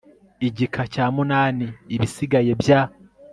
[0.47, 2.81] IGIKA CYA VIII IBISIGAYE BYA